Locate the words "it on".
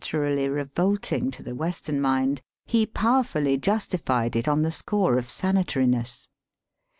4.35-4.63